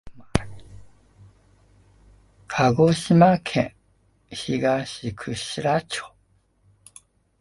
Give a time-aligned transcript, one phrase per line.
[2.47, 3.75] 鹿児島県
[4.31, 6.11] 東串良町